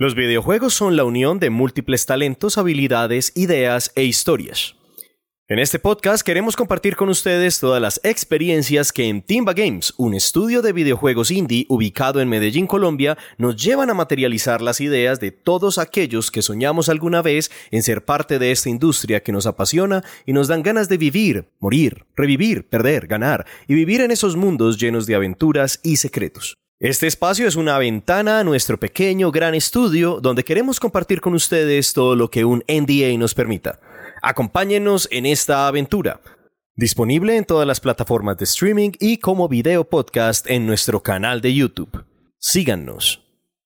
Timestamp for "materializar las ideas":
13.94-15.18